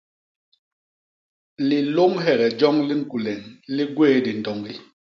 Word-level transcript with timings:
Lilôñhege 1.67 2.47
joñ 2.59 2.75
li 2.87 2.95
ñkuleñ 3.01 3.39
li 3.75 3.83
gwéé 3.95 4.17
didoñgi. 4.25 4.73